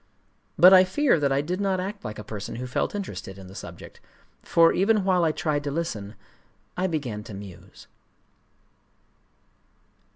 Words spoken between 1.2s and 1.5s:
I